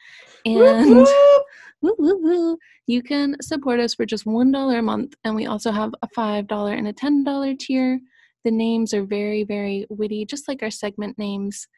[0.47, 1.45] and Whoop, whoop.
[1.83, 2.59] woo, woo, woo.
[2.87, 5.15] you can support us for just $1 a month.
[5.25, 8.01] And we also have a $5 and a $10 tier.
[8.45, 11.69] The names are very, very witty, just like our segment names.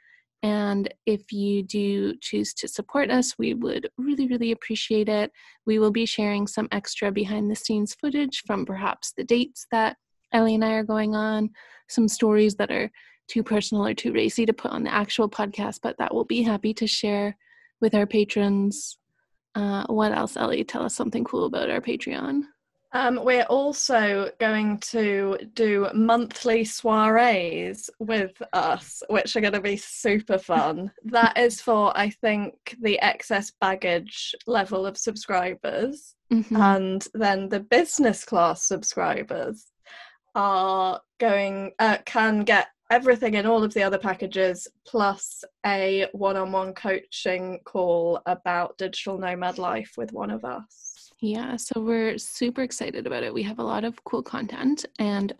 [0.42, 5.32] And if you do choose to support us, we would really, really appreciate it.
[5.64, 9.96] We will be sharing some extra behind the scenes footage from perhaps the dates that
[10.32, 11.50] Ellie and I are going on,
[11.88, 12.90] some stories that are
[13.28, 16.42] too personal or too racy to put on the actual podcast, but that we'll be
[16.42, 17.36] happy to share
[17.80, 18.98] with our patrons.
[19.54, 20.64] Uh, what else, Ellie?
[20.64, 22.42] Tell us something cool about our Patreon.
[22.94, 29.76] Um, we're also going to do monthly soirees with us, which are going to be
[29.76, 30.92] super fun.
[31.06, 36.14] that is for, I think, the excess baggage level of subscribers.
[36.32, 36.56] Mhm.
[36.56, 39.66] And then the business class subscribers
[40.36, 46.74] are going uh, can get everything in all of the other packages plus a one-on-one
[46.74, 50.93] coaching call about digital nomad life with one of us.
[51.24, 53.32] Yeah, so we're super excited about it.
[53.32, 55.32] We have a lot of cool content and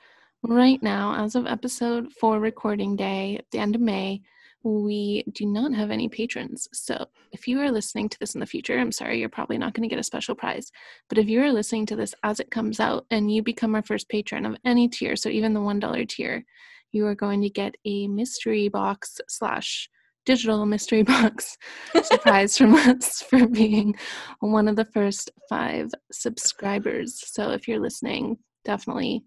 [0.43, 4.23] right now as of episode 4 recording day at the end of May,
[4.63, 6.69] we do not have any patrons.
[6.73, 9.75] So if you are listening to this in the future, I'm sorry, you're probably not
[9.75, 10.73] going to get a special prize.
[11.11, 13.83] But if you are listening to this as it comes out and you become our
[13.83, 16.47] first patron of any tier, so even the $1 tier,
[16.93, 19.91] you are going to get a mystery box slash
[20.25, 21.57] digital mystery box
[22.03, 23.95] surprise from us for being
[24.41, 27.23] one of the first five subscribers.
[27.27, 29.25] So if you're listening, definitely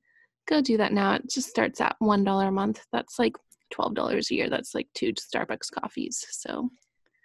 [0.48, 1.14] go do that now.
[1.16, 2.86] It just starts at $1 a month.
[2.92, 3.36] That's like
[3.74, 4.50] $12 a year.
[4.50, 6.26] That's like two Starbucks coffees.
[6.32, 6.70] So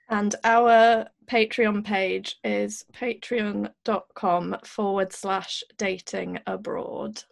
[0.08, 7.22] and our Patreon page is patreon.com forward slash dating abroad.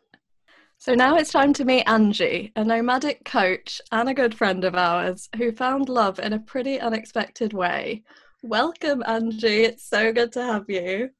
[0.81, 4.75] So now it's time to meet Angie, a nomadic coach and a good friend of
[4.75, 8.03] ours who found love in a pretty unexpected way.
[8.43, 9.65] Welcome, Angie.
[9.65, 11.11] It's so good to have you.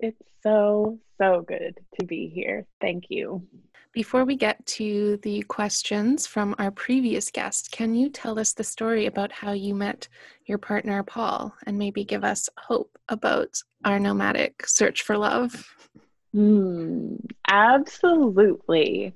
[0.00, 2.64] It's so, so good to be here.
[2.80, 3.46] Thank you.
[3.92, 8.64] Before we get to the questions from our previous guest, can you tell us the
[8.64, 10.08] story about how you met
[10.46, 15.68] your partner, Paul, and maybe give us hope about our nomadic search for love?
[16.36, 17.18] Mm,
[17.48, 19.14] absolutely.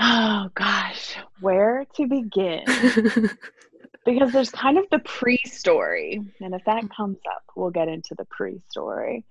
[0.00, 2.64] Oh gosh, where to begin?
[4.04, 6.20] because there's kind of the pre story.
[6.40, 9.24] And if that comes up, we'll get into the pre story.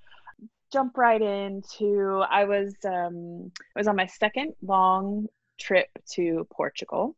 [0.72, 5.28] Jump right into I was um I was on my second long
[5.60, 7.18] trip to Portugal.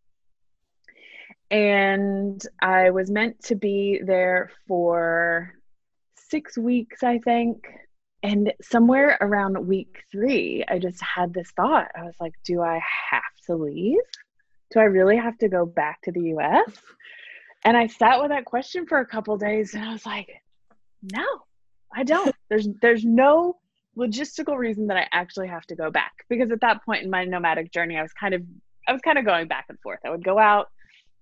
[1.51, 5.53] And I was meant to be there for
[6.15, 7.67] six weeks, I think
[8.25, 11.91] and somewhere around week three, I just had this thought.
[11.95, 13.99] I was like, do I have to leave?
[14.71, 16.71] Do I really have to go back to the US?
[17.63, 20.29] And I sat with that question for a couple days and I was like,
[21.13, 21.25] no,
[21.93, 22.35] I don't.
[22.49, 23.57] There's there's no
[23.97, 26.11] logistical reason that I actually have to go back.
[26.29, 28.41] Because at that point in my nomadic journey, I was kind of
[28.87, 29.99] I was kind of going back and forth.
[30.05, 30.67] I would go out,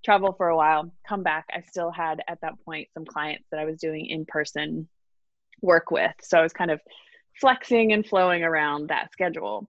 [0.04, 1.46] travel for a while, come back.
[1.52, 4.88] I still had at that point some clients that I was doing in person
[5.62, 6.14] work with.
[6.22, 6.82] So I was kind of
[7.40, 9.68] flexing and flowing around that schedule.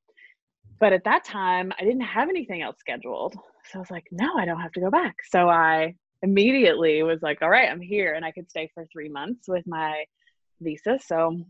[0.81, 3.35] But at that time, I didn't have anything else scheduled.
[3.71, 5.17] So I was like, no, I don't have to go back.
[5.31, 8.15] So I immediately was like, all right, I'm here.
[8.15, 10.05] And I could stay for three months with my
[10.61, 10.99] visa.
[11.05, 11.47] So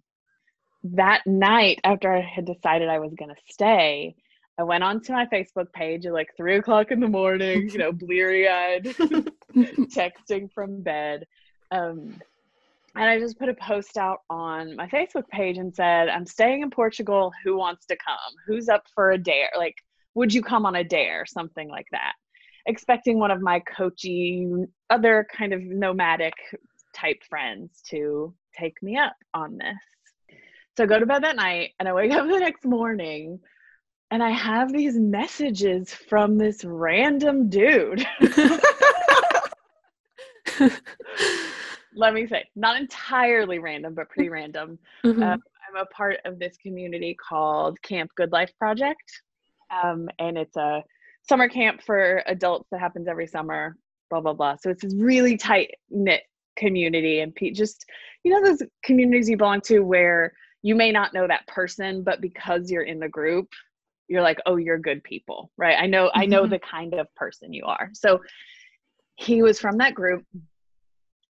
[0.85, 4.15] that night, after I had decided I was going to stay,
[4.59, 7.93] I went onto my Facebook page at like three o'clock in the morning, you know,
[7.93, 8.85] bleary eyed,
[9.55, 11.27] texting from bed.
[11.71, 12.21] Um,
[12.95, 16.63] and I just put a post out on my Facebook page and said, I'm staying
[16.63, 17.33] in Portugal.
[17.45, 18.17] Who wants to come?
[18.47, 19.51] Who's up for a dare?
[19.57, 19.77] Like,
[20.15, 21.27] would you come on a dare?
[21.27, 22.13] Something like that.
[22.67, 24.49] Expecting one of my coachy,
[24.91, 26.35] other kind of nomadic
[26.95, 30.37] type friends to take me up on this.
[30.77, 33.41] So I go to bed that night and I wake up the next morning
[34.11, 38.07] and I have these messages from this random dude.
[41.95, 44.79] let me say, not entirely random, but pretty random.
[45.05, 45.23] Mm-hmm.
[45.23, 49.23] Um, I'm a part of this community called Camp Good Life Project.
[49.71, 50.83] Um, and it's a
[51.23, 53.77] summer camp for adults that happens every summer,
[54.11, 54.57] blah, blah, blah.
[54.57, 56.23] So it's this really tight knit
[56.57, 57.21] community.
[57.21, 57.85] And pe- just,
[58.23, 62.21] you know, those communities you belong to where you may not know that person, but
[62.21, 63.49] because you're in the group,
[64.09, 65.77] you're like, oh, you're good people, right?
[65.81, 66.21] I know, mm-hmm.
[66.21, 66.53] I know mm-hmm.
[66.53, 67.91] the kind of person you are.
[67.95, 68.21] So
[69.17, 70.25] he was from that group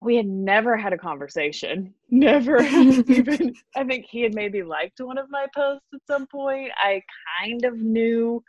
[0.03, 1.93] we had never had a conversation.
[2.09, 6.71] Never even i think he had maybe liked one of my posts at some point.
[6.77, 7.01] I
[7.41, 8.43] kind of knew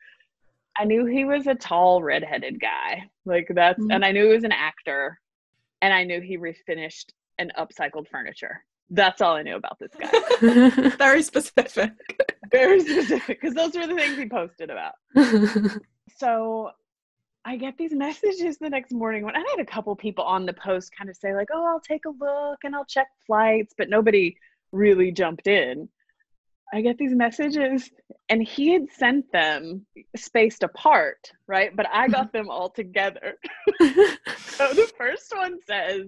[0.76, 3.04] i knew he was a tall redheaded guy.
[3.24, 3.90] Like that's mm-hmm.
[3.90, 5.18] and i knew he was an actor
[5.80, 7.06] and i knew he refinished
[7.38, 8.62] and upcycled furniture.
[8.90, 10.90] That's all i knew about this guy.
[10.98, 11.92] Very specific.
[12.50, 14.94] Very specific because those were the things he posted about.
[16.18, 16.70] So
[17.44, 20.52] I get these messages the next morning when I had a couple people on the
[20.52, 23.88] post kind of say like, "Oh, I'll take a look and I'll check flights," but
[23.88, 24.37] nobody
[24.72, 25.88] really jumped in.
[26.72, 27.88] I get these messages
[28.28, 31.75] and he had sent them spaced apart, right?
[31.75, 32.38] But I got mm-hmm.
[32.38, 33.35] them all together.
[33.81, 36.06] so the first one says,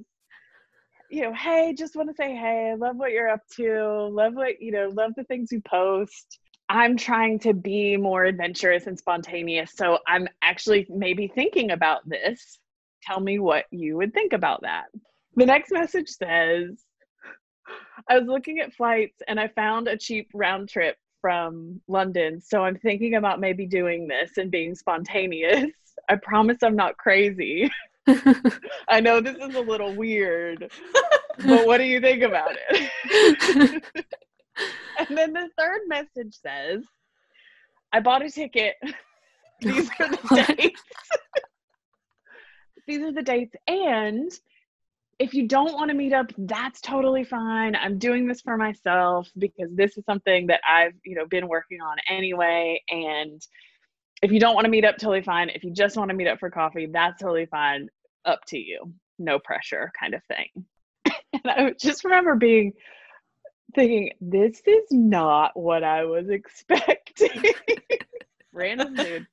[1.09, 4.09] you know, hey, just want to say, hey, I love what you're up to.
[4.11, 6.41] Love what, you know, love the things you post.
[6.69, 9.73] I'm trying to be more adventurous and spontaneous.
[9.75, 12.59] So I'm actually maybe thinking about this.
[13.03, 14.87] Tell me what you would think about that.
[15.37, 16.83] The next message says,
[18.09, 22.62] I was looking at flights and I found a cheap round trip from London, so
[22.62, 25.71] I'm thinking about maybe doing this and being spontaneous.
[26.09, 27.71] I promise I'm not crazy.
[28.89, 30.71] I know this is a little weird,
[31.45, 33.83] but what do you think about it?
[34.99, 36.85] and then the third message says,
[37.93, 38.75] I bought a ticket.
[39.61, 40.83] These are the dates.
[42.87, 43.55] These are the dates.
[43.67, 44.31] And
[45.19, 47.75] if you don't want to meet up, that's totally fine.
[47.75, 51.81] I'm doing this for myself because this is something that I've, you know, been working
[51.81, 52.83] on anyway.
[52.91, 53.41] And
[54.23, 55.49] if you don't want to meet up, totally fine.
[55.49, 57.89] If you just want to meet up for coffee, that's totally fine.
[58.27, 58.93] Up to you.
[59.19, 60.49] No pressure kind of thing.
[61.33, 62.73] and I just remember being
[63.77, 67.45] thinking, this is not what I was expecting.
[68.53, 69.27] Random dude.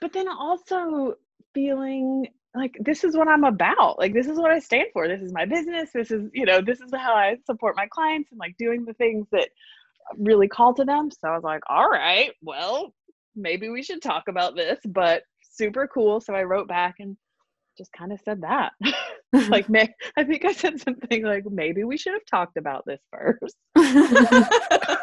[0.00, 1.14] But then also
[1.54, 3.98] feeling like this is what I'm about.
[3.98, 5.06] Like this is what I stand for.
[5.06, 5.90] This is my business.
[5.94, 8.94] This is, you know, this is how I support my clients and like doing the
[8.94, 9.50] things that
[10.18, 11.10] really call to them.
[11.10, 12.92] So I was like, all right, well,
[13.36, 16.20] maybe we should talk about this, but super cool.
[16.20, 17.16] So I wrote back and
[17.78, 18.72] just kind of said that.
[19.32, 23.00] like, may- I think I said something like, maybe we should have talked about this
[23.12, 23.56] first.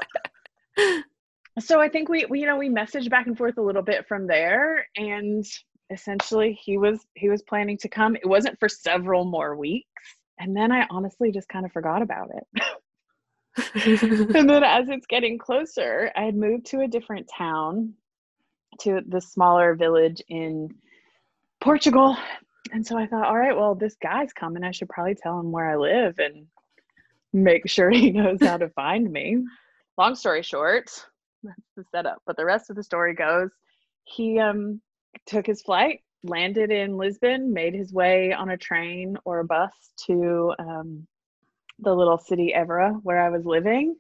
[1.59, 4.07] so I think we, we, you know, we messaged back and forth a little bit
[4.07, 5.45] from there, and
[5.89, 8.15] essentially he was he was planning to come.
[8.15, 9.87] It wasn't for several more weeks,
[10.39, 12.63] and then I honestly just kind of forgot about it.
[14.35, 17.93] and then as it's getting closer, I had moved to a different town,
[18.81, 20.69] to the smaller village in
[21.61, 22.17] Portugal.
[22.71, 24.63] And so I thought, all right, well, this guy's coming.
[24.63, 26.47] I should probably tell him where I live and
[27.33, 29.43] make sure he knows how to find me.
[29.97, 30.89] Long story short,
[31.43, 32.21] that's the setup.
[32.25, 33.49] But the rest of the story goes
[34.03, 34.81] he um,
[35.25, 39.71] took his flight, landed in Lisbon, made his way on a train or a bus
[40.05, 41.05] to um,
[41.79, 43.95] the little city Évora where I was living,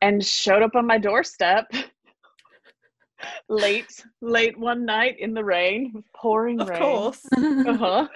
[0.00, 1.70] and showed up on my doorstep
[3.48, 6.78] late, late one night in the rain, pouring Of rain.
[6.80, 7.26] course.
[7.56, 8.08] Uh-huh.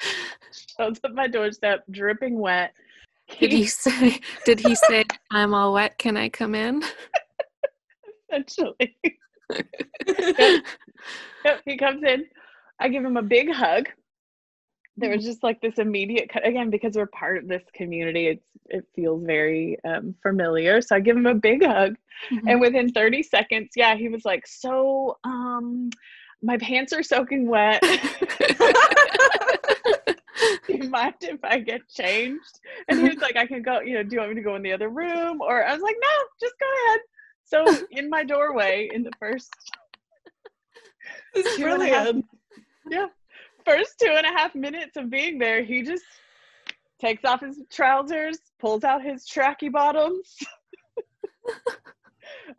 [0.78, 2.72] Shows up my doorstep, dripping wet.
[3.38, 4.20] Did he say?
[4.44, 5.98] Did he say, "I'm all wet.
[5.98, 6.82] Can I come in"?
[8.34, 8.96] essentially.
[11.44, 12.24] Yep, he comes in.
[12.80, 13.86] I give him a big hug.
[14.96, 18.28] There was just like this immediate cut again because we're part of this community.
[18.28, 20.80] It's it feels very um, familiar.
[20.80, 21.96] So I give him a big hug,
[22.46, 25.90] and within 30 seconds, yeah, he was like, "So, um,
[26.44, 27.80] my pants are soaking wet.
[30.66, 33.80] do you mind if I get changed?" And he was like, "I can go.
[33.80, 35.82] You know, do you want me to go in the other room?" Or I was
[35.82, 36.08] like, "No,
[36.40, 37.00] just go ahead."
[37.44, 39.52] So in my doorway, in the first
[41.34, 42.26] This is two and a half- brilliant.
[42.90, 43.06] yeah,
[43.64, 46.04] first two and a half minutes of being there, he just
[47.00, 50.36] takes off his trousers, pulls out his tracky bottoms,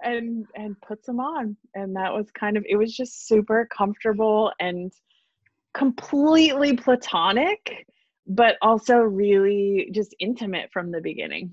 [0.04, 1.56] and and puts them on.
[1.74, 4.92] And that was kind of it was just super comfortable and
[5.74, 7.88] completely platonic,
[8.28, 11.52] but also really just intimate from the begining.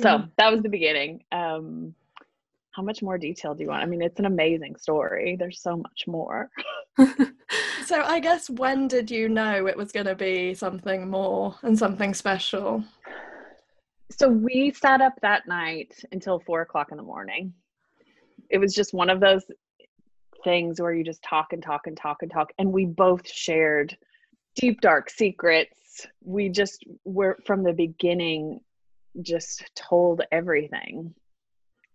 [0.00, 1.22] So that was the beginning.
[1.30, 1.94] Um,
[2.72, 3.84] how much more detail do you want?
[3.84, 5.36] I mean, it's an amazing story.
[5.38, 6.50] There's so much more.
[7.84, 11.78] So I guess when did you know it was going to be something more and
[11.78, 12.82] something special?
[14.18, 17.52] So we sat up that night until four o'clock in the morning.
[18.48, 19.44] It was just one of those
[20.44, 22.52] things where you just talk and talk and talk and talk.
[22.58, 23.96] And we both shared
[24.54, 26.06] deep, dark secrets.
[26.22, 28.60] We just were from the beginning,
[29.22, 31.14] just told everything.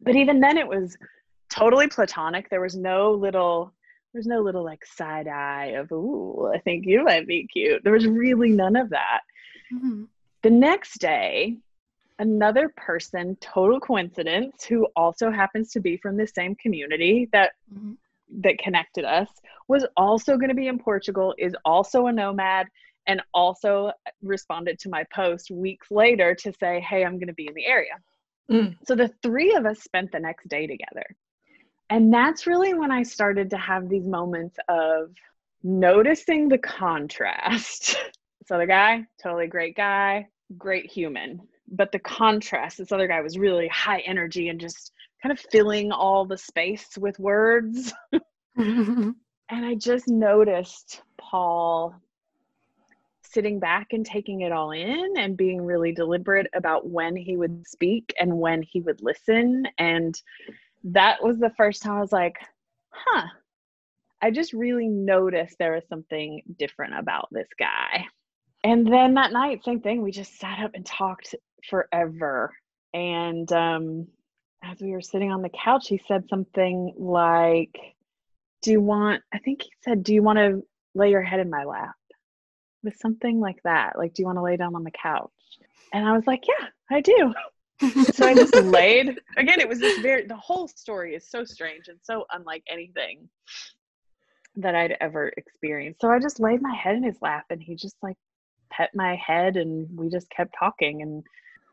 [0.02, 0.98] But even then, it was
[1.50, 2.50] totally platonic.
[2.50, 3.74] There was no little,
[4.14, 7.84] there's no little like side eye of, ooh, I think you might be cute.
[7.84, 9.22] There was really none of that.
[9.72, 10.08] Mhm.
[10.42, 11.58] The next day,
[12.20, 17.98] another person, total coincidence, who also happens to be from the same community that Mhm.
[18.42, 19.30] that connected us,
[19.68, 22.68] was also going to be in Portugal, is also a nomad,
[23.08, 23.92] and also
[24.22, 27.66] responded to my post weeks later to say, "Hey, I'm going to be in the
[27.66, 27.96] area."
[28.52, 28.78] Mm.
[28.86, 31.06] So the three of us spent the next day together.
[31.90, 35.16] And that's really when I started to have these moments of
[35.64, 37.98] noticing the contrast.
[38.40, 41.49] this other guy, totally great guy, great human.
[41.72, 44.92] But the contrast, this other guy was really high energy and just
[45.22, 47.94] kind of filling all the space with words.
[49.52, 51.96] And I just noticed Paul
[53.24, 57.68] sitting back and taking it all in and being really deliberate about when he would
[57.68, 59.66] speak and when he would listen.
[59.78, 60.20] And
[60.84, 62.38] that was the first time I was like,
[62.90, 63.28] huh,
[64.22, 68.06] I just really noticed there was something different about this guy.
[68.64, 71.34] And then that night, same thing, we just sat up and talked
[71.70, 72.54] forever.
[72.94, 74.08] And um,
[74.64, 77.78] as we were sitting on the couch, he said something like,
[78.62, 80.64] Do you want, I think he said, Do you want to
[80.96, 81.96] lay your head in my lap?
[82.84, 83.98] With something like that.
[83.98, 85.30] Like, do you want to lay down on the couch?
[85.94, 87.34] And I was like, Yeah, I do.
[88.14, 89.20] so I just laid.
[89.38, 93.30] Again, it was this very, the whole story is so strange and so unlike anything
[94.56, 96.02] that I'd ever experienced.
[96.02, 98.18] So I just laid my head in his lap and he just like
[98.72, 101.02] pet my head and we just kept talking.
[101.02, 101.24] And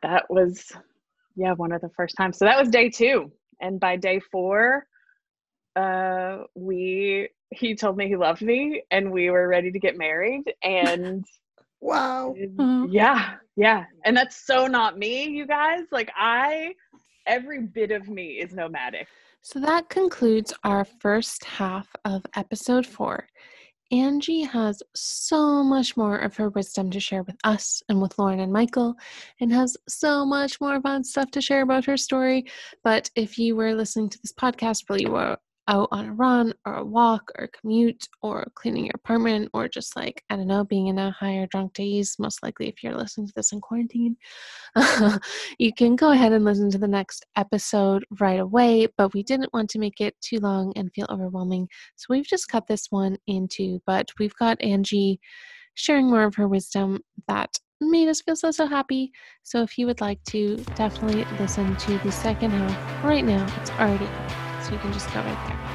[0.03, 0.73] that was,
[1.37, 2.39] yeah, one of the first times.
[2.39, 3.31] So that was day two.
[3.61, 4.87] And by day four,
[5.77, 10.45] uh, we, he told me he loved me and we were ready to get married.
[10.63, 11.25] And
[11.81, 12.35] wow.
[12.89, 13.35] Yeah.
[13.57, 13.85] Yeah.
[14.05, 15.85] And that's so not me, you guys.
[15.91, 16.75] Like, I,
[17.27, 19.09] every bit of me is nomadic.
[19.43, 23.29] So that concludes our first half of episode four.
[23.93, 28.41] Angie has so much more of her wisdom to share with us and with Lauren
[28.41, 28.97] and Michael,
[29.41, 32.47] and has so much more fun stuff to share about her story.
[32.83, 35.39] But if you were listening to this podcast were
[35.69, 39.97] out on a run or a walk or commute or cleaning your apartment or just
[39.97, 43.27] like, I don't know, being in a higher drunk days, most likely if you're listening
[43.27, 44.17] to this in quarantine,
[45.59, 48.87] you can go ahead and listen to the next episode right away.
[48.97, 51.69] But we didn't want to make it too long and feel overwhelming.
[51.97, 55.21] So we've just cut this one into, but we've got Angie
[55.75, 59.13] sharing more of her wisdom that made us feel so so happy
[59.43, 63.71] so if you would like to definitely listen to the second half right now it's
[63.73, 64.09] already
[64.73, 65.66] you can just go right there.